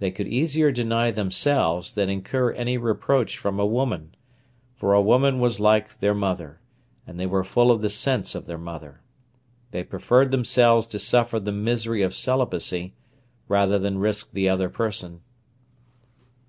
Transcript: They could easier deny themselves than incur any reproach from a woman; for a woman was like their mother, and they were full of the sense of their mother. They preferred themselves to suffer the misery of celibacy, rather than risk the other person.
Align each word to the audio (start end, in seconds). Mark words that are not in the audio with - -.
They 0.00 0.10
could 0.10 0.26
easier 0.26 0.72
deny 0.72 1.12
themselves 1.12 1.94
than 1.94 2.10
incur 2.10 2.50
any 2.50 2.76
reproach 2.76 3.38
from 3.38 3.60
a 3.60 3.64
woman; 3.64 4.16
for 4.74 4.92
a 4.92 5.00
woman 5.00 5.38
was 5.38 5.60
like 5.60 6.00
their 6.00 6.16
mother, 6.16 6.58
and 7.06 7.16
they 7.16 7.26
were 7.26 7.44
full 7.44 7.70
of 7.70 7.80
the 7.80 7.88
sense 7.88 8.34
of 8.34 8.46
their 8.46 8.58
mother. 8.58 9.02
They 9.70 9.84
preferred 9.84 10.32
themselves 10.32 10.88
to 10.88 10.98
suffer 10.98 11.38
the 11.38 11.52
misery 11.52 12.02
of 12.02 12.12
celibacy, 12.12 12.94
rather 13.46 13.78
than 13.78 13.98
risk 13.98 14.32
the 14.32 14.48
other 14.48 14.68
person. 14.68 15.20